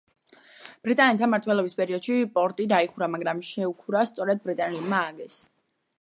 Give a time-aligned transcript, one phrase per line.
[0.87, 5.39] ბრიტანელთა მმართველობის პერიოდში პორტი დაიხურა, მაგრამ შუქურა სწორედ ბრიტანელებმა ააგეს.